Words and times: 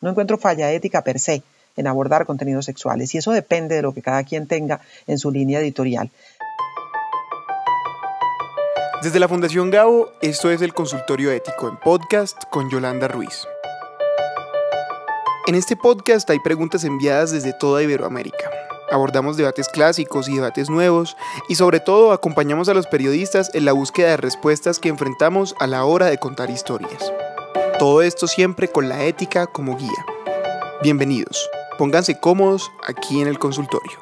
No 0.00 0.10
encuentro 0.10 0.38
falla 0.38 0.72
ética 0.72 1.02
per 1.02 1.18
se 1.18 1.42
en 1.76 1.86
abordar 1.86 2.26
contenidos 2.26 2.64
sexuales 2.64 3.14
y 3.14 3.18
eso 3.18 3.32
depende 3.32 3.76
de 3.76 3.82
lo 3.82 3.92
que 3.92 4.02
cada 4.02 4.24
quien 4.24 4.46
tenga 4.46 4.80
en 5.06 5.18
su 5.18 5.30
línea 5.30 5.60
editorial. 5.60 6.10
Desde 9.02 9.18
la 9.18 9.28
Fundación 9.28 9.70
Gabo, 9.70 10.10
esto 10.20 10.50
es 10.50 10.60
el 10.62 10.74
Consultorio 10.74 11.30
Ético 11.30 11.68
en 11.68 11.78
podcast 11.78 12.44
con 12.50 12.68
Yolanda 12.70 13.08
Ruiz. 13.08 13.46
En 15.46 15.54
este 15.54 15.76
podcast 15.76 16.28
hay 16.28 16.38
preguntas 16.38 16.84
enviadas 16.84 17.30
desde 17.30 17.52
toda 17.52 17.82
Iberoamérica. 17.82 18.50
Abordamos 18.90 19.36
debates 19.36 19.68
clásicos 19.68 20.28
y 20.28 20.34
debates 20.34 20.68
nuevos 20.68 21.16
y 21.48 21.54
sobre 21.54 21.80
todo 21.80 22.12
acompañamos 22.12 22.68
a 22.68 22.74
los 22.74 22.86
periodistas 22.86 23.50
en 23.54 23.64
la 23.64 23.72
búsqueda 23.72 24.10
de 24.10 24.16
respuestas 24.16 24.78
que 24.78 24.88
enfrentamos 24.88 25.54
a 25.60 25.66
la 25.66 25.84
hora 25.84 26.06
de 26.06 26.18
contar 26.18 26.50
historias. 26.50 27.12
Todo 27.80 28.02
esto 28.02 28.26
siempre 28.26 28.68
con 28.68 28.90
la 28.90 29.06
ética 29.06 29.46
como 29.46 29.74
guía. 29.74 30.04
Bienvenidos, 30.82 31.48
pónganse 31.78 32.20
cómodos 32.20 32.70
aquí 32.86 33.22
en 33.22 33.26
el 33.26 33.38
consultorio. 33.38 33.96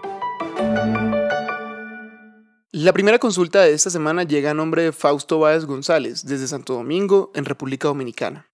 La 2.73 2.93
primera 2.93 3.21
consulta 3.21 3.61
de 3.61 3.75
esta 3.75 3.91
semana 3.91 4.25
llega 4.25 4.51
a 4.51 4.55
nombre 4.55 4.83
de 4.83 4.91
Fausto 4.91 5.39
Báez 5.39 5.65
González, 5.65 6.27
desde 6.27 6.49
Santo 6.49 6.73
Domingo, 6.73 7.31
en 7.37 7.45
República 7.45 7.87
Dominicana. 7.87 8.49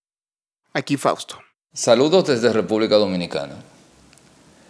Aquí 0.74 0.98
Fausto. 0.98 1.38
Saludos 1.72 2.26
desde 2.26 2.52
República 2.52 2.96
Dominicana. 2.96 3.54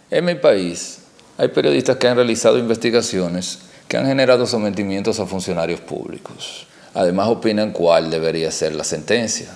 En 0.09 0.23
mi 0.23 0.35
país 0.35 0.99
hay 1.37 1.49
periodistas 1.49 1.97
que 1.97 2.07
han 2.07 2.15
realizado 2.15 2.57
investigaciones 2.57 3.59
que 3.89 3.97
han 3.97 4.05
generado 4.05 4.45
sometimientos 4.45 5.19
a 5.19 5.25
funcionarios 5.25 5.81
públicos. 5.81 6.65
Además 6.93 7.27
opinan 7.27 7.73
cuál 7.73 8.09
debería 8.09 8.49
ser 8.51 8.73
la 8.73 8.85
sentencia. 8.85 9.53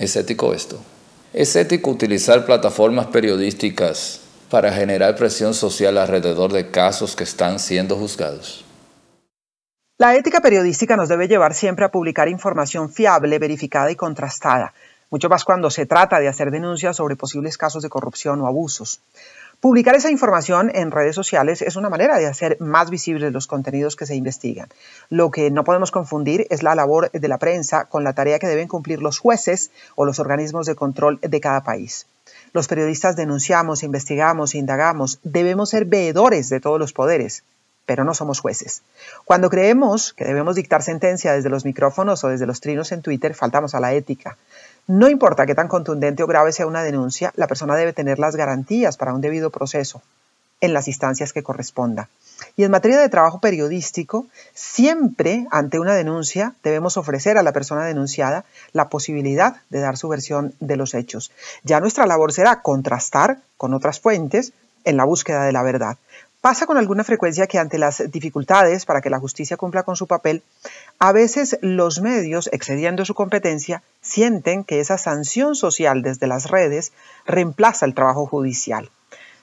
¿Es 0.00 0.16
ético 0.16 0.54
esto? 0.54 0.80
¿Es 1.34 1.54
ético 1.56 1.90
utilizar 1.90 2.46
plataformas 2.46 3.08
periodísticas 3.08 4.22
para 4.48 4.72
generar 4.72 5.14
presión 5.14 5.52
social 5.52 5.98
alrededor 5.98 6.54
de 6.54 6.70
casos 6.70 7.14
que 7.14 7.24
están 7.24 7.58
siendo 7.58 7.96
juzgados? 7.96 8.64
La 9.98 10.16
ética 10.16 10.40
periodística 10.40 10.96
nos 10.96 11.10
debe 11.10 11.28
llevar 11.28 11.52
siempre 11.52 11.84
a 11.84 11.90
publicar 11.90 12.30
información 12.30 12.88
fiable, 12.88 13.38
verificada 13.38 13.90
y 13.90 13.94
contrastada, 13.94 14.72
mucho 15.10 15.28
más 15.28 15.44
cuando 15.44 15.68
se 15.68 15.84
trata 15.84 16.18
de 16.18 16.28
hacer 16.28 16.50
denuncias 16.50 16.96
sobre 16.96 17.16
posibles 17.16 17.58
casos 17.58 17.82
de 17.82 17.90
corrupción 17.90 18.40
o 18.40 18.46
abusos. 18.46 19.02
Publicar 19.60 19.94
esa 19.94 20.10
información 20.10 20.70
en 20.74 20.90
redes 20.90 21.14
sociales 21.14 21.60
es 21.60 21.76
una 21.76 21.90
manera 21.90 22.16
de 22.16 22.26
hacer 22.26 22.56
más 22.60 22.88
visibles 22.88 23.30
los 23.30 23.46
contenidos 23.46 23.94
que 23.94 24.06
se 24.06 24.14
investigan. 24.14 24.70
Lo 25.10 25.30
que 25.30 25.50
no 25.50 25.64
podemos 25.64 25.90
confundir 25.90 26.46
es 26.48 26.62
la 26.62 26.74
labor 26.74 27.10
de 27.10 27.28
la 27.28 27.36
prensa 27.36 27.84
con 27.84 28.02
la 28.02 28.14
tarea 28.14 28.38
que 28.38 28.46
deben 28.46 28.68
cumplir 28.68 29.02
los 29.02 29.18
jueces 29.18 29.70
o 29.96 30.06
los 30.06 30.18
organismos 30.18 30.64
de 30.64 30.76
control 30.76 31.18
de 31.20 31.40
cada 31.40 31.62
país. 31.62 32.06
Los 32.54 32.68
periodistas 32.68 33.16
denunciamos, 33.16 33.82
investigamos, 33.82 34.54
indagamos, 34.54 35.20
debemos 35.24 35.68
ser 35.68 35.84
veedores 35.84 36.48
de 36.48 36.60
todos 36.60 36.78
los 36.78 36.94
poderes, 36.94 37.44
pero 37.84 38.02
no 38.02 38.14
somos 38.14 38.40
jueces. 38.40 38.82
Cuando 39.26 39.50
creemos 39.50 40.14
que 40.14 40.24
debemos 40.24 40.56
dictar 40.56 40.82
sentencia 40.82 41.34
desde 41.34 41.50
los 41.50 41.66
micrófonos 41.66 42.24
o 42.24 42.28
desde 42.28 42.46
los 42.46 42.62
trinos 42.62 42.92
en 42.92 43.02
Twitter, 43.02 43.34
faltamos 43.34 43.74
a 43.74 43.80
la 43.80 43.92
ética. 43.92 44.38
No 44.92 45.08
importa 45.08 45.46
qué 45.46 45.54
tan 45.54 45.68
contundente 45.68 46.24
o 46.24 46.26
grave 46.26 46.50
sea 46.50 46.66
una 46.66 46.82
denuncia, 46.82 47.32
la 47.36 47.46
persona 47.46 47.76
debe 47.76 47.92
tener 47.92 48.18
las 48.18 48.34
garantías 48.34 48.96
para 48.96 49.14
un 49.14 49.20
debido 49.20 49.50
proceso 49.50 50.02
en 50.60 50.74
las 50.74 50.88
instancias 50.88 51.32
que 51.32 51.44
corresponda. 51.44 52.08
Y 52.56 52.64
en 52.64 52.72
materia 52.72 52.98
de 52.98 53.08
trabajo 53.08 53.38
periodístico, 53.38 54.26
siempre 54.52 55.46
ante 55.52 55.78
una 55.78 55.94
denuncia 55.94 56.56
debemos 56.64 56.96
ofrecer 56.96 57.38
a 57.38 57.44
la 57.44 57.52
persona 57.52 57.84
denunciada 57.84 58.44
la 58.72 58.88
posibilidad 58.88 59.58
de 59.70 59.78
dar 59.78 59.96
su 59.96 60.08
versión 60.08 60.54
de 60.58 60.76
los 60.76 60.94
hechos. 60.94 61.30
Ya 61.62 61.78
nuestra 61.78 62.04
labor 62.04 62.32
será 62.32 62.60
contrastar 62.60 63.38
con 63.58 63.74
otras 63.74 64.00
fuentes 64.00 64.52
en 64.82 64.96
la 64.96 65.04
búsqueda 65.04 65.44
de 65.44 65.52
la 65.52 65.62
verdad. 65.62 65.98
Pasa 66.40 66.64
con 66.64 66.78
alguna 66.78 67.04
frecuencia 67.04 67.46
que 67.46 67.58
ante 67.58 67.76
las 67.76 68.10
dificultades 68.10 68.86
para 68.86 69.02
que 69.02 69.10
la 69.10 69.20
justicia 69.20 69.58
cumpla 69.58 69.82
con 69.82 69.94
su 69.94 70.06
papel, 70.06 70.42
a 70.98 71.12
veces 71.12 71.58
los 71.60 72.00
medios, 72.00 72.48
excediendo 72.50 73.04
su 73.04 73.12
competencia, 73.12 73.82
sienten 74.00 74.64
que 74.64 74.80
esa 74.80 74.96
sanción 74.96 75.54
social 75.54 76.00
desde 76.00 76.26
las 76.26 76.50
redes 76.50 76.92
reemplaza 77.26 77.84
el 77.84 77.94
trabajo 77.94 78.26
judicial. 78.26 78.88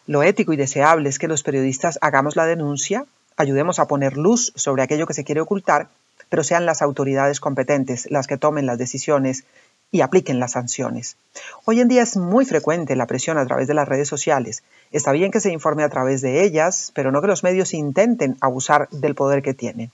Lo 0.08 0.24
ético 0.24 0.54
y 0.54 0.58
deseable 0.58 1.10
es 1.10 1.20
que 1.20 1.28
los 1.28 1.44
periodistas 1.44 2.00
hagamos 2.02 2.36
la 2.36 2.48
denuncia, 2.48 3.06
ayudemos 3.36 3.78
a 3.78 3.88
poner 3.88 4.18
luz 4.18 4.52
sobre 4.56 4.82
aquello 4.82 5.06
que 5.06 5.14
se 5.14 5.24
quiere 5.24 5.42
ocultar, 5.42 5.90
pero 6.30 6.44
sean 6.44 6.66
las 6.66 6.82
autoridades 6.82 7.40
competentes 7.40 8.10
las 8.10 8.26
que 8.26 8.38
tomen 8.38 8.66
las 8.66 8.80
decisiones 8.80 9.44
y 9.92 10.02
apliquen 10.02 10.40
las 10.40 10.54
sanciones. 10.54 11.18
Hoy 11.66 11.80
en 11.80 11.88
día 11.88 12.04
es 12.04 12.18
muy 12.18 12.46
frecuente 12.46 12.96
la 12.96 13.08
presión 13.08 13.38
a 13.38 13.46
través 13.46 13.68
de 13.68 13.74
las 13.74 13.88
redes 13.88 14.08
sociales. 14.08 14.64
Está 14.92 15.12
bien 15.12 15.32
que 15.32 15.40
se 15.40 15.52
informe 15.52 15.84
a 15.84 15.90
través 15.90 16.22
de 16.22 16.44
ellas, 16.44 16.92
pero 16.94 17.12
no 17.12 17.22
que 17.22 17.28
los 17.28 17.44
medios 17.44 17.74
intenten 17.74 18.38
abusar 18.42 18.90
del 18.90 19.16
poder 19.16 19.42
que 19.42 19.54
tienen. 19.54 19.92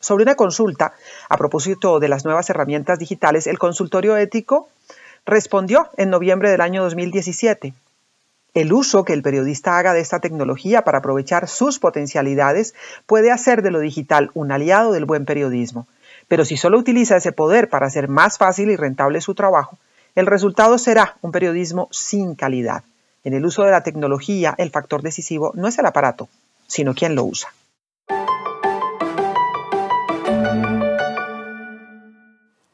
Sobre 0.00 0.24
una 0.24 0.34
consulta, 0.34 0.92
a 1.28 1.36
propósito 1.38 1.98
de 1.98 2.08
las 2.08 2.24
nuevas 2.24 2.50
herramientas 2.50 2.98
digitales, 2.98 3.46
el 3.46 3.58
consultorio 3.58 4.16
ético 4.16 4.68
respondió 5.24 5.88
en 5.96 6.10
noviembre 6.10 6.50
del 6.50 6.60
año 6.60 6.82
2017. 6.82 7.72
El 8.52 8.72
uso 8.72 9.04
que 9.04 9.14
el 9.14 9.22
periodista 9.22 9.78
haga 9.78 9.94
de 9.94 10.00
esta 10.00 10.20
tecnología 10.20 10.82
para 10.82 10.98
aprovechar 10.98 11.48
sus 11.48 11.78
potencialidades 11.78 12.74
puede 13.06 13.32
hacer 13.32 13.62
de 13.62 13.70
lo 13.70 13.80
digital 13.80 14.30
un 14.34 14.52
aliado 14.52 14.92
del 14.92 15.06
buen 15.06 15.24
periodismo. 15.24 15.88
Pero 16.28 16.44
si 16.44 16.56
solo 16.56 16.78
utiliza 16.78 17.16
ese 17.16 17.32
poder 17.32 17.68
para 17.68 17.86
hacer 17.86 18.08
más 18.08 18.38
fácil 18.38 18.70
y 18.70 18.76
rentable 18.76 19.20
su 19.20 19.34
trabajo, 19.34 19.78
el 20.14 20.26
resultado 20.26 20.78
será 20.78 21.16
un 21.22 21.32
periodismo 21.32 21.88
sin 21.90 22.34
calidad. 22.34 22.84
En 23.24 23.34
el 23.34 23.44
uso 23.44 23.64
de 23.64 23.70
la 23.70 23.82
tecnología, 23.82 24.54
el 24.58 24.70
factor 24.70 25.02
decisivo 25.02 25.52
no 25.54 25.66
es 25.66 25.78
el 25.78 25.86
aparato, 25.86 26.28
sino 26.66 26.94
quien 26.94 27.14
lo 27.14 27.24
usa. 27.24 27.48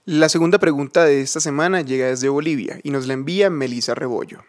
La 0.04 0.28
segunda 0.28 0.58
pregunta 0.58 1.04
de 1.04 1.20
esta 1.20 1.38
semana 1.38 1.82
llega 1.82 2.08
desde 2.08 2.28
Bolivia 2.28 2.80
y 2.82 2.90
nos 2.90 3.06
la 3.06 3.14
envía 3.14 3.48
Melisa 3.48 3.94
Rebollo. 3.94 4.42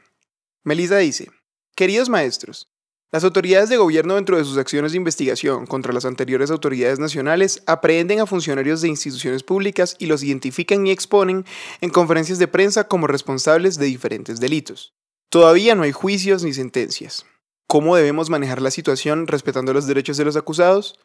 Melisa 0.63 0.97
dice, 0.97 1.29
Queridos 1.75 2.09
maestros, 2.09 2.67
las 3.11 3.25
autoridades 3.25 3.67
de 3.67 3.75
gobierno 3.75 4.15
dentro 4.15 4.37
de 4.37 4.45
sus 4.45 4.57
acciones 4.57 4.93
de 4.93 4.97
investigación 4.97 5.65
contra 5.67 5.91
las 5.91 6.05
anteriores 6.05 6.49
autoridades 6.49 6.97
nacionales 6.97 7.61
aprehenden 7.67 8.21
a 8.21 8.25
funcionarios 8.25 8.81
de 8.81 8.87
instituciones 8.87 9.43
públicas 9.43 9.97
y 9.99 10.05
los 10.05 10.23
identifican 10.23 10.87
y 10.87 10.91
exponen 10.91 11.45
en 11.81 11.89
conferencias 11.89 12.39
de 12.39 12.47
prensa 12.47 12.87
como 12.87 13.07
responsables 13.07 13.77
de 13.77 13.87
diferentes 13.87 14.39
delitos. 14.39 14.93
Todavía 15.29 15.75
no 15.75 15.83
hay 15.83 15.91
juicios 15.91 16.43
ni 16.43 16.53
sentencias. 16.53 17.25
¿Cómo 17.67 17.97
debemos 17.97 18.29
manejar 18.29 18.61
la 18.61 18.71
situación 18.71 19.27
respetando 19.27 19.73
los 19.73 19.87
derechos 19.87 20.15
de 20.15 20.25
los 20.25 20.37
acusados? 20.37 20.97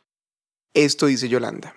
Esto 0.75 1.07
dice 1.07 1.29
Yolanda. 1.29 1.75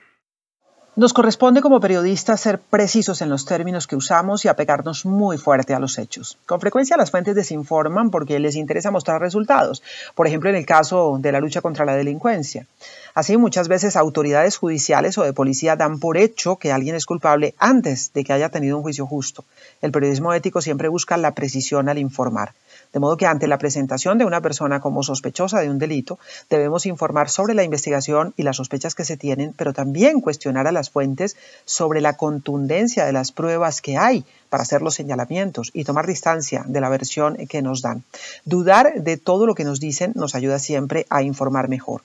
Nos 0.99 1.13
corresponde 1.13 1.61
como 1.61 1.79
periodistas 1.79 2.41
ser 2.41 2.59
precisos 2.59 3.21
en 3.21 3.29
los 3.29 3.45
términos 3.45 3.87
que 3.87 3.95
usamos 3.95 4.43
y 4.43 4.49
apegarnos 4.49 5.05
muy 5.05 5.37
fuerte 5.37 5.73
a 5.73 5.79
los 5.79 5.97
hechos. 5.97 6.37
Con 6.45 6.59
frecuencia 6.59 6.97
las 6.97 7.09
fuentes 7.09 7.35
desinforman 7.35 8.11
porque 8.11 8.37
les 8.37 8.57
interesa 8.57 8.91
mostrar 8.91 9.21
resultados, 9.21 9.81
por 10.13 10.27
ejemplo 10.27 10.49
en 10.49 10.57
el 10.57 10.65
caso 10.65 11.17
de 11.21 11.31
la 11.31 11.39
lucha 11.39 11.61
contra 11.61 11.85
la 11.85 11.95
delincuencia. 11.95 12.67
Así 13.13 13.37
muchas 13.37 13.69
veces 13.69 13.95
autoridades 13.95 14.57
judiciales 14.57 15.17
o 15.17 15.23
de 15.23 15.31
policía 15.31 15.77
dan 15.77 15.99
por 15.99 16.17
hecho 16.17 16.57
que 16.57 16.73
alguien 16.73 16.95
es 16.95 17.05
culpable 17.05 17.55
antes 17.59 18.11
de 18.11 18.25
que 18.25 18.33
haya 18.33 18.49
tenido 18.49 18.75
un 18.75 18.83
juicio 18.83 19.07
justo. 19.07 19.45
El 19.81 19.93
periodismo 19.93 20.33
ético 20.33 20.59
siempre 20.59 20.89
busca 20.89 21.16
la 21.16 21.33
precisión 21.33 21.87
al 21.87 21.97
informar. 21.97 22.51
De 22.94 23.00
modo 23.00 23.17
que 23.17 23.27
ante 23.27 23.47
la 23.47 23.59
presentación 23.59 24.17
de 24.17 24.25
una 24.25 24.41
persona 24.41 24.79
como 24.79 25.03
sospechosa 25.03 25.59
de 25.59 25.69
un 25.69 25.77
delito, 25.77 26.17
debemos 26.50 26.85
informar 26.85 27.29
sobre 27.29 27.53
la 27.53 27.63
investigación 27.63 28.33
y 28.35 28.44
las 28.44 28.57
sospechas 28.57 28.95
que 28.95 29.05
se 29.05 29.17
tienen, 29.17 29.53
pero 29.55 29.73
también 29.73 30.22
cuestionar 30.22 30.67
a 30.67 30.72
las 30.72 30.89
fuentes 30.89 31.38
sobre 31.66 32.01
la 32.01 32.17
contundencia 32.17 33.05
de 33.05 33.13
las 33.13 33.31
pruebas 33.31 33.81
que 33.81 33.97
hay 33.97 34.25
para 34.49 34.63
hacer 34.63 34.81
los 34.81 34.95
señalamientos 34.95 35.69
y 35.73 35.83
tomar 35.83 36.07
distancia 36.07 36.63
de 36.67 36.81
la 36.81 36.89
versión 36.89 37.38
que 37.47 37.61
nos 37.61 37.81
dan. 37.81 38.03
Dudar 38.46 39.03
de 39.03 39.17
todo 39.17 39.46
lo 39.46 39.55
que 39.55 39.64
nos 39.64 39.79
dicen 39.79 40.14
nos 40.16 40.34
ayuda 40.34 40.58
siempre 40.58 41.05
a 41.09 41.22
informar 41.22 41.69
mejor. 41.69 42.02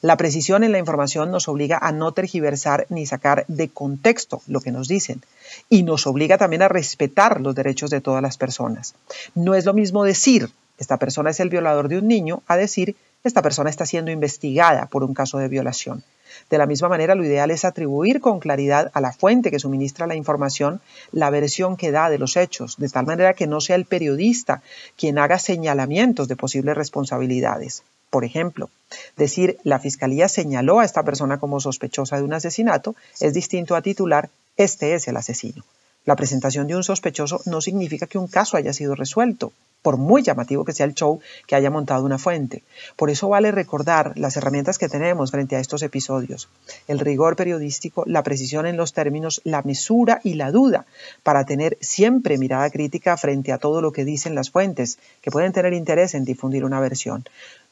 La 0.00 0.16
precisión 0.16 0.64
en 0.64 0.72
la 0.72 0.78
información 0.78 1.30
nos 1.30 1.48
obliga 1.48 1.78
a 1.80 1.92
no 1.92 2.12
tergiversar 2.12 2.86
ni 2.88 3.06
sacar 3.06 3.44
de 3.48 3.68
contexto 3.68 4.42
lo 4.46 4.60
que 4.60 4.72
nos 4.72 4.88
dicen 4.88 5.22
y 5.68 5.82
nos 5.82 6.06
obliga 6.06 6.38
también 6.38 6.62
a 6.62 6.68
respetar 6.68 7.40
los 7.40 7.54
derechos 7.54 7.90
de 7.90 8.00
todas 8.00 8.22
las 8.22 8.36
personas. 8.36 8.94
No 9.34 9.54
es 9.54 9.64
lo 9.64 9.74
mismo 9.74 10.04
decir 10.04 10.50
esta 10.78 10.96
persona 10.96 11.30
es 11.30 11.40
el 11.40 11.48
violador 11.48 11.88
de 11.88 11.98
un 11.98 12.08
niño 12.08 12.42
a 12.48 12.56
decir 12.56 12.96
esta 13.24 13.42
persona 13.42 13.70
está 13.70 13.86
siendo 13.86 14.10
investigada 14.10 14.86
por 14.86 15.04
un 15.04 15.14
caso 15.14 15.38
de 15.38 15.48
violación. 15.48 16.02
De 16.50 16.58
la 16.58 16.66
misma 16.66 16.88
manera, 16.88 17.14
lo 17.14 17.24
ideal 17.24 17.50
es 17.50 17.64
atribuir 17.64 18.20
con 18.20 18.40
claridad 18.40 18.90
a 18.94 19.00
la 19.00 19.12
fuente 19.12 19.50
que 19.50 19.58
suministra 19.58 20.06
la 20.06 20.16
información 20.16 20.80
la 21.12 21.30
versión 21.30 21.76
que 21.76 21.92
da 21.92 22.10
de 22.10 22.18
los 22.18 22.36
hechos, 22.36 22.76
de 22.78 22.88
tal 22.88 23.06
manera 23.06 23.34
que 23.34 23.46
no 23.46 23.60
sea 23.60 23.76
el 23.76 23.84
periodista 23.84 24.62
quien 24.96 25.18
haga 25.18 25.38
señalamientos 25.38 26.28
de 26.28 26.36
posibles 26.36 26.76
responsabilidades. 26.76 27.84
Por 28.12 28.26
ejemplo, 28.26 28.68
decir 29.16 29.56
la 29.64 29.78
fiscalía 29.78 30.28
señaló 30.28 30.80
a 30.80 30.84
esta 30.84 31.02
persona 31.02 31.38
como 31.38 31.60
sospechosa 31.60 32.18
de 32.18 32.24
un 32.24 32.34
asesinato 32.34 32.94
es 33.20 33.32
distinto 33.32 33.74
a 33.74 33.80
titular 33.80 34.28
este 34.58 34.92
es 34.92 35.08
el 35.08 35.16
asesino. 35.16 35.64
La 36.04 36.14
presentación 36.14 36.66
de 36.66 36.76
un 36.76 36.84
sospechoso 36.84 37.40
no 37.46 37.62
significa 37.62 38.06
que 38.06 38.18
un 38.18 38.26
caso 38.28 38.58
haya 38.58 38.74
sido 38.74 38.94
resuelto. 38.94 39.54
por 39.80 39.96
muy 39.96 40.22
llamativo 40.22 40.64
que 40.64 40.72
sea 40.72 40.86
el 40.86 40.94
show 40.94 41.20
que 41.46 41.56
haya 41.56 41.70
montado 41.70 42.04
una 42.04 42.18
fuente. 42.18 42.62
Por 42.96 43.10
eso 43.10 43.28
vale 43.28 43.50
recordar 43.50 44.12
las 44.16 44.36
herramientas 44.36 44.78
que 44.78 44.88
tenemos 44.88 45.32
frente 45.32 45.56
a 45.56 45.60
estos 45.60 45.82
episodios. 45.82 46.48
El 46.86 47.00
rigor 47.00 47.34
periodístico, 47.34 48.04
la 48.06 48.22
precisión 48.22 48.66
en 48.66 48.76
los 48.76 48.92
términos, 48.92 49.40
la 49.42 49.62
mesura 49.62 50.20
y 50.22 50.34
la 50.34 50.52
duda 50.52 50.86
para 51.24 51.44
tener 51.44 51.78
siempre 51.80 52.38
mirada 52.38 52.70
crítica 52.70 53.16
frente 53.16 53.50
a 53.52 53.58
todo 53.58 53.82
lo 53.82 53.92
que 53.92 54.04
dicen 54.04 54.36
las 54.36 54.50
fuentes 54.50 54.98
que 55.20 55.32
pueden 55.32 55.52
tener 55.52 55.72
interés 55.72 56.14
en 56.14 56.24
difundir 56.24 56.64
una 56.64 56.78
versión. 56.78 57.24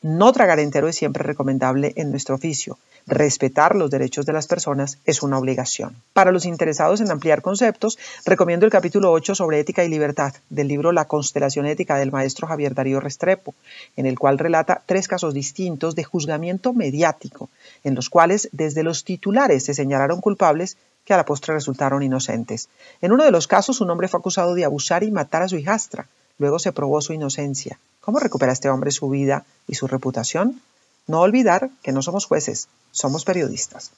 No 0.03 0.33
tragar 0.33 0.59
entero 0.61 0.89
es 0.89 0.97
siempre 0.97 1.23
recomendable 1.23 1.93
en 1.95 2.11
nuestro 2.11 2.35
oficio. 2.35 2.79
Respetar 3.07 3.77
los 3.77 3.91
derechos 3.91 4.25
de 4.25 4.33
las 4.33 4.47
personas 4.47 4.97
es 5.05 5.23
una 5.23 5.37
obligación. 5.37 5.95
Para 6.15 6.33
los 6.33 6.47
interesados 6.47 7.03
en 7.03 7.11
ampliar 7.11 7.43
conceptos, 7.43 7.99
recomiendo 8.25 8.65
el 8.65 8.73
capítulo 8.73 9.13
8 9.13 9.35
sobre 9.35 9.61
ética 9.61 9.85
y 9.85 9.91
libertad 9.91 10.33
del 10.49 10.69
libro 10.69 10.93
La 10.93 11.05
constelación 11.05 11.67
ética 11.67 11.99
del 11.99 12.13
maestro 12.13 12.49
Javier 12.49 12.75
Darío 12.75 12.99
Restrepo, 12.99 13.55
en 13.95 14.07
el 14.07 14.19
cual 14.19 14.39
relata 14.39 14.81
tres 14.87 15.07
casos 15.07 15.35
distintos 15.35 15.95
de 15.95 16.05
juzgamiento 16.05 16.73
mediático, 16.73 17.51
en 17.85 17.95
los 17.95 18.09
cuales 18.09 18.49
desde 18.53 18.83
los 18.83 19.05
titulares 19.05 19.67
se 19.67 19.75
señalaron 19.75 20.23
culpables 20.23 20.79
que 21.05 21.13
a 21.13 21.19
la 21.19 21.27
postre 21.27 21.53
resultaron 21.53 22.03
inocentes. 22.03 22.71
En 23.03 23.13
uno 23.13 23.25
de 23.25 23.33
los 23.33 23.47
casos, 23.47 23.83
un 23.83 23.91
hombre 23.91 24.09
fue 24.09 24.21
acusado 24.21 24.55
de 24.55 24.65
abusar 24.65 25.03
y 25.03 25.11
matar 25.11 25.43
a 25.43 25.49
su 25.49 25.57
hijastra. 25.57 26.07
Luego 26.39 26.59
se 26.59 26.73
probó 26.73 27.03
su 27.03 27.13
inocencia. 27.13 27.79
¿Cómo 28.01 28.19
recupera 28.19 28.53
este 28.53 28.71
hombre 28.71 28.91
su 28.91 29.11
vida 29.11 29.45
y 29.69 29.75
su 29.75 29.87
reputación? 29.87 30.63
No 31.07 31.21
olvidar 31.21 31.71
que 31.83 31.93
no 31.93 32.03
somos 32.03 32.25
jueces, 32.25 32.69
somos 32.93 33.25
periodistas. 33.25 33.93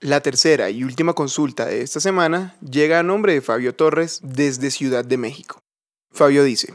La 0.00 0.20
tercera 0.20 0.70
y 0.70 0.84
última 0.84 1.14
consulta 1.14 1.66
de 1.66 1.82
esta 1.82 1.98
semana 1.98 2.54
llega 2.60 3.00
a 3.00 3.02
nombre 3.02 3.32
de 3.32 3.40
Fabio 3.40 3.74
Torres 3.74 4.20
desde 4.22 4.70
Ciudad 4.70 5.04
de 5.04 5.16
México. 5.16 5.58
Fabio 6.12 6.44
dice, 6.44 6.72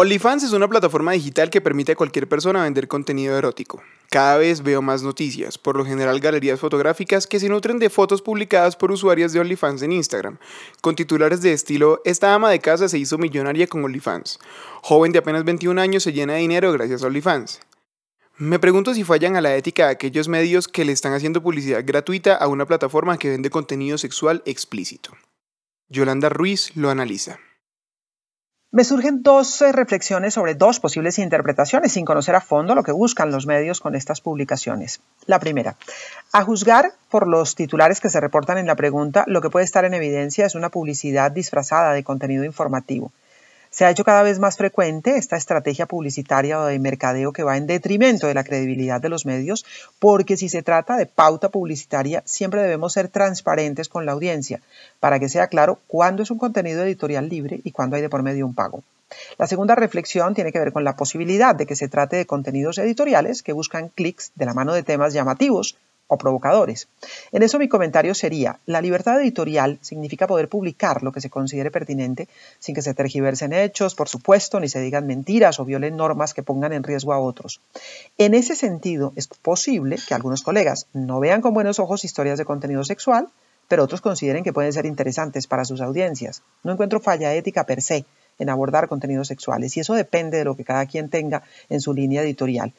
OnlyFans 0.00 0.44
es 0.44 0.52
una 0.52 0.68
plataforma 0.68 1.10
digital 1.10 1.50
que 1.50 1.60
permite 1.60 1.90
a 1.90 1.96
cualquier 1.96 2.28
persona 2.28 2.62
vender 2.62 2.86
contenido 2.86 3.36
erótico. 3.36 3.82
Cada 4.10 4.38
vez 4.38 4.62
veo 4.62 4.80
más 4.80 5.02
noticias, 5.02 5.58
por 5.58 5.76
lo 5.76 5.84
general 5.84 6.20
galerías 6.20 6.60
fotográficas 6.60 7.26
que 7.26 7.40
se 7.40 7.48
nutren 7.48 7.80
de 7.80 7.90
fotos 7.90 8.22
publicadas 8.22 8.76
por 8.76 8.92
usuarias 8.92 9.32
de 9.32 9.40
OnlyFans 9.40 9.82
en 9.82 9.90
Instagram, 9.90 10.38
con 10.82 10.94
titulares 10.94 11.42
de 11.42 11.52
estilo 11.52 12.00
Esta 12.04 12.32
ama 12.32 12.48
de 12.48 12.60
casa 12.60 12.88
se 12.88 12.96
hizo 12.96 13.18
millonaria 13.18 13.66
con 13.66 13.82
OnlyFans. 13.82 14.38
Joven 14.82 15.10
de 15.10 15.18
apenas 15.18 15.42
21 15.42 15.80
años 15.80 16.04
se 16.04 16.12
llena 16.12 16.34
de 16.34 16.42
dinero 16.42 16.70
gracias 16.70 17.02
a 17.02 17.08
OnlyFans. 17.08 17.58
Me 18.36 18.60
pregunto 18.60 18.94
si 18.94 19.02
fallan 19.02 19.34
a 19.34 19.40
la 19.40 19.56
ética 19.56 19.86
de 19.86 19.94
aquellos 19.94 20.28
medios 20.28 20.68
que 20.68 20.84
le 20.84 20.92
están 20.92 21.12
haciendo 21.12 21.42
publicidad 21.42 21.82
gratuita 21.84 22.36
a 22.36 22.46
una 22.46 22.66
plataforma 22.66 23.18
que 23.18 23.30
vende 23.30 23.50
contenido 23.50 23.98
sexual 23.98 24.44
explícito. 24.46 25.10
Yolanda 25.88 26.28
Ruiz 26.28 26.70
lo 26.76 26.88
analiza. 26.88 27.40
Me 28.70 28.84
surgen 28.84 29.22
dos 29.22 29.62
eh, 29.62 29.72
reflexiones 29.72 30.34
sobre 30.34 30.54
dos 30.54 30.78
posibles 30.78 31.18
interpretaciones 31.18 31.92
sin 31.92 32.04
conocer 32.04 32.34
a 32.34 32.42
fondo 32.42 32.74
lo 32.74 32.82
que 32.82 32.92
buscan 32.92 33.30
los 33.30 33.46
medios 33.46 33.80
con 33.80 33.94
estas 33.94 34.20
publicaciones. 34.20 35.00
La 35.24 35.40
primera, 35.40 35.76
a 36.32 36.44
juzgar 36.44 36.92
por 37.10 37.26
los 37.26 37.54
titulares 37.54 37.98
que 37.98 38.10
se 38.10 38.20
reportan 38.20 38.58
en 38.58 38.66
la 38.66 38.76
pregunta, 38.76 39.24
lo 39.26 39.40
que 39.40 39.48
puede 39.48 39.64
estar 39.64 39.86
en 39.86 39.94
evidencia 39.94 40.44
es 40.44 40.54
una 40.54 40.68
publicidad 40.68 41.32
disfrazada 41.32 41.94
de 41.94 42.04
contenido 42.04 42.44
informativo. 42.44 43.10
Se 43.78 43.84
ha 43.84 43.90
hecho 43.90 44.02
cada 44.02 44.24
vez 44.24 44.40
más 44.40 44.56
frecuente 44.56 45.18
esta 45.18 45.36
estrategia 45.36 45.86
publicitaria 45.86 46.58
o 46.58 46.66
de 46.66 46.80
mercadeo 46.80 47.32
que 47.32 47.44
va 47.44 47.56
en 47.56 47.68
detrimento 47.68 48.26
de 48.26 48.34
la 48.34 48.42
credibilidad 48.42 49.00
de 49.00 49.08
los 49.08 49.24
medios, 49.24 49.64
porque 50.00 50.36
si 50.36 50.48
se 50.48 50.64
trata 50.64 50.96
de 50.96 51.06
pauta 51.06 51.48
publicitaria, 51.50 52.24
siempre 52.26 52.60
debemos 52.60 52.94
ser 52.94 53.06
transparentes 53.06 53.88
con 53.88 54.04
la 54.04 54.10
audiencia, 54.10 54.60
para 54.98 55.20
que 55.20 55.28
sea 55.28 55.46
claro 55.46 55.78
cuándo 55.86 56.24
es 56.24 56.32
un 56.32 56.38
contenido 56.38 56.82
editorial 56.82 57.28
libre 57.28 57.60
y 57.62 57.70
cuándo 57.70 57.94
hay 57.94 58.02
de 58.02 58.08
por 58.08 58.24
medio 58.24 58.46
un 58.46 58.54
pago. 58.56 58.82
La 59.38 59.46
segunda 59.46 59.76
reflexión 59.76 60.34
tiene 60.34 60.50
que 60.50 60.58
ver 60.58 60.72
con 60.72 60.82
la 60.82 60.96
posibilidad 60.96 61.54
de 61.54 61.66
que 61.66 61.76
se 61.76 61.88
trate 61.88 62.16
de 62.16 62.26
contenidos 62.26 62.78
editoriales 62.78 63.44
que 63.44 63.52
buscan 63.52 63.90
clics 63.90 64.32
de 64.34 64.46
la 64.46 64.54
mano 64.54 64.74
de 64.74 64.82
temas 64.82 65.14
llamativos 65.14 65.76
o 66.08 66.18
provocadores. 66.18 66.88
En 67.32 67.42
eso 67.42 67.58
mi 67.58 67.68
comentario 67.68 68.14
sería, 68.14 68.58
la 68.66 68.80
libertad 68.80 69.20
editorial 69.20 69.78
significa 69.82 70.26
poder 70.26 70.48
publicar 70.48 71.02
lo 71.02 71.12
que 71.12 71.20
se 71.20 71.30
considere 71.30 71.70
pertinente 71.70 72.28
sin 72.58 72.74
que 72.74 72.82
se 72.82 72.94
tergiversen 72.94 73.52
hechos, 73.52 73.94
por 73.94 74.08
supuesto, 74.08 74.58
ni 74.58 74.68
se 74.68 74.80
digan 74.80 75.06
mentiras 75.06 75.60
o 75.60 75.64
violen 75.64 75.96
normas 75.96 76.34
que 76.34 76.42
pongan 76.42 76.72
en 76.72 76.82
riesgo 76.82 77.12
a 77.12 77.20
otros. 77.20 77.60
En 78.16 78.34
ese 78.34 78.56
sentido, 78.56 79.12
es 79.16 79.28
posible 79.28 79.96
que 80.06 80.14
algunos 80.14 80.42
colegas 80.42 80.86
no 80.92 81.20
vean 81.20 81.40
con 81.40 81.54
buenos 81.54 81.78
ojos 81.78 82.04
historias 82.04 82.38
de 82.38 82.44
contenido 82.44 82.82
sexual, 82.84 83.28
pero 83.68 83.84
otros 83.84 84.00
consideren 84.00 84.42
que 84.42 84.52
pueden 84.52 84.72
ser 84.72 84.86
interesantes 84.86 85.46
para 85.46 85.64
sus 85.64 85.80
audiencias. 85.80 86.42
No 86.64 86.72
encuentro 86.72 87.00
falla 87.00 87.34
ética 87.34 87.64
per 87.64 87.82
se 87.82 88.06
en 88.38 88.48
abordar 88.48 88.88
contenidos 88.88 89.28
sexuales 89.28 89.76
y 89.76 89.80
eso 89.80 89.94
depende 89.94 90.38
de 90.38 90.44
lo 90.44 90.56
que 90.56 90.64
cada 90.64 90.86
quien 90.86 91.10
tenga 91.10 91.42
en 91.68 91.80
su 91.80 91.92
línea 91.92 92.22
editorial. 92.22 92.72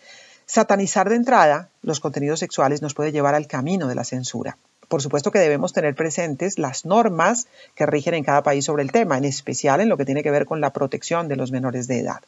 Satanizar 0.52 1.10
de 1.10 1.16
entrada 1.16 1.70
los 1.84 2.00
contenidos 2.00 2.40
sexuales 2.40 2.82
nos 2.82 2.96
puede 2.96 3.12
llevar 3.12 3.36
al 3.36 3.46
camino 3.46 3.88
de 3.88 3.94
la 3.94 4.04
censura. 4.04 4.58
Por 4.88 5.00
supuesto 5.00 5.30
que 5.30 5.38
debemos 5.38 5.74
tener 5.74 5.94
presentes 5.94 6.58
las 6.58 6.86
normas 6.86 7.46
que 7.76 7.86
rigen 7.86 8.16
en 8.16 8.24
cada 8.24 8.42
país 8.42 8.66
sobre 8.66 8.82
el 8.82 8.92
tema, 8.92 9.20
en 9.20 9.26
especial 9.26 9.80
en 9.80 9.90
lo 9.90 9.96
que 9.96 10.06
tiene 10.06 10.24
que 10.24 10.32
ver 10.32 10.48
con 10.48 10.60
la 10.60 10.74
protección 10.74 11.28
de 11.28 11.36
los 11.36 11.52
menores 11.52 11.88
de 11.88 12.00
edad. 12.00 12.22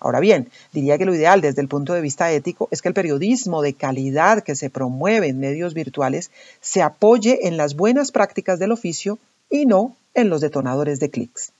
Ahora 0.00 0.20
bien, 0.20 0.48
diría 0.72 0.96
que 0.96 1.04
lo 1.04 1.14
ideal 1.14 1.42
desde 1.42 1.60
el 1.60 1.68
punto 1.68 1.92
de 1.92 2.00
vista 2.00 2.32
ético 2.32 2.66
es 2.70 2.80
que 2.80 2.88
el 2.88 2.94
periodismo 2.94 3.60
de 3.60 3.74
calidad 3.74 4.42
que 4.42 4.56
se 4.56 4.70
promueve 4.70 5.26
en 5.26 5.38
medios 5.38 5.74
virtuales 5.74 6.30
se 6.62 6.80
apoye 6.80 7.46
en 7.46 7.58
las 7.58 7.76
buenas 7.76 8.10
prácticas 8.10 8.58
del 8.58 8.72
oficio 8.72 9.18
y 9.50 9.66
no 9.66 9.94
en 10.14 10.30
los 10.30 10.40
detonadores 10.40 10.98
de 10.98 11.10
clics. 11.10 11.52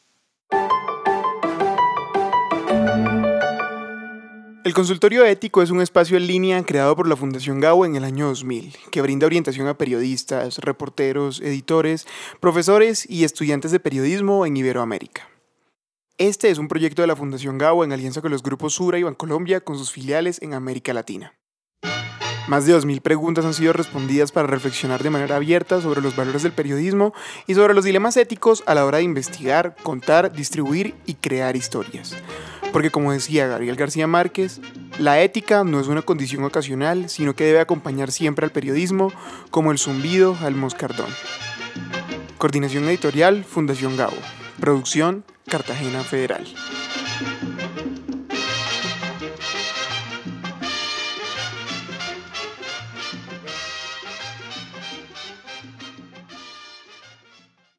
El 4.67 4.75
consultorio 4.75 5.25
ético 5.25 5.63
es 5.63 5.71
un 5.71 5.81
espacio 5.81 6.17
en 6.17 6.27
línea 6.27 6.61
creado 6.65 6.97
por 6.97 7.07
la 7.07 7.15
Fundación 7.15 7.61
GAO 7.61 7.87
en 7.87 7.95
el 7.95 8.03
año 8.03 8.27
2000, 8.27 8.77
que 8.91 9.01
brinda 9.01 9.25
orientación 9.25 9.69
a 9.69 9.79
periodistas, 9.79 10.59
reporteros, 10.59 11.41
editores, 11.41 12.05
profesores 12.41 13.09
y 13.09 13.23
estudiantes 13.23 13.71
de 13.71 13.79
periodismo 13.79 14.45
en 14.45 14.57
Iberoamérica. 14.57 15.29
Este 16.19 16.51
es 16.51 16.59
un 16.59 16.67
proyecto 16.67 17.01
de 17.01 17.07
la 17.07 17.15
Fundación 17.15 17.59
GAO 17.59 17.85
en 17.85 17.93
alianza 17.93 18.23
con 18.23 18.33
los 18.33 18.43
grupos 18.43 18.75
Sura 18.75 18.99
y 18.99 19.05
Bancolombia 19.05 19.61
con 19.61 19.79
sus 19.79 19.93
filiales 19.93 20.43
en 20.43 20.53
América 20.53 20.93
Latina. 20.93 21.33
Más 22.49 22.67
de 22.67 22.77
2.000 22.77 23.03
preguntas 23.03 23.45
han 23.45 23.55
sido 23.55 23.73
respondidas 23.73 24.33
para 24.33 24.49
reflexionar 24.49 25.01
de 25.01 25.11
manera 25.11 25.37
abierta 25.37 25.81
sobre 25.81 26.01
los 26.01 26.17
valores 26.17 26.43
del 26.43 26.51
periodismo 26.51 27.15
y 27.47 27.55
sobre 27.55 27.73
los 27.73 27.85
dilemas 27.85 28.17
éticos 28.17 28.65
a 28.67 28.75
la 28.75 28.85
hora 28.85 28.99
de 28.99 29.05
investigar, 29.05 29.77
contar, 29.85 30.33
distribuir 30.33 30.97
y 31.07 31.15
crear 31.15 31.55
historias. 31.55 32.17
Porque 32.73 32.91
como 32.91 33.13
decía 33.13 33.47
Gabriel 33.47 33.77
García 33.77 34.07
Márquez, 34.07 34.61
la 34.99 35.21
ética 35.21 35.65
no 35.65 35.81
es 35.81 35.89
una 35.89 36.03
condición 36.03 36.45
ocasional, 36.45 37.09
sino 37.09 37.35
que 37.35 37.45
debe 37.45 37.61
acompañar 37.61 38.13
siempre 38.13 38.45
al 38.45 38.53
periodismo 38.53 39.13
como 39.51 39.73
el 39.73 39.79
zumbido 39.79 40.37
al 40.43 40.55
moscardón. 40.55 41.11
Coordinación 42.39 42.85
editorial, 42.85 43.45
Fundación 43.45 43.97
Gabo. 43.97 44.17
Producción, 44.61 45.25
Cartagena 45.49 46.03
Federal. 46.03 46.47